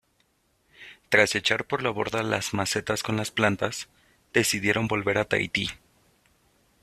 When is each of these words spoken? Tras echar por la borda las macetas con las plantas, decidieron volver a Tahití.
Tras 1.09 1.35
echar 1.35 1.65
por 1.65 1.83
la 1.83 1.91
borda 1.91 2.23
las 2.23 2.55
macetas 2.55 3.03
con 3.03 3.17
las 3.17 3.29
plantas, 3.29 3.87
decidieron 4.33 4.87
volver 4.87 5.19
a 5.19 5.25
Tahití. 5.25 5.69